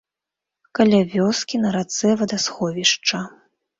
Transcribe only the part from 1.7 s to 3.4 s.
рацэ вадасховішча.